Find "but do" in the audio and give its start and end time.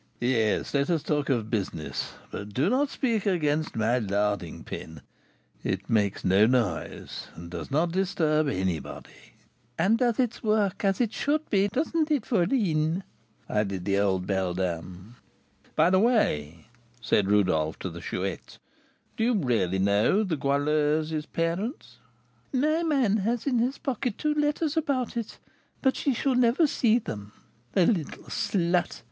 2.31-2.71